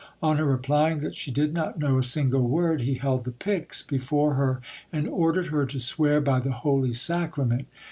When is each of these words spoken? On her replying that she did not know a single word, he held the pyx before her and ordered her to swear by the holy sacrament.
On 0.19 0.37
her 0.37 0.45
replying 0.45 1.01
that 1.01 1.13
she 1.13 1.29
did 1.29 1.53
not 1.53 1.77
know 1.77 1.99
a 1.99 2.01
single 2.01 2.47
word, 2.47 2.81
he 2.81 2.95
held 2.95 3.23
the 3.23 3.31
pyx 3.31 3.83
before 3.83 4.33
her 4.33 4.59
and 4.91 5.07
ordered 5.07 5.49
her 5.49 5.63
to 5.67 5.79
swear 5.79 6.19
by 6.19 6.39
the 6.39 6.49
holy 6.49 6.91
sacrament. 6.91 7.67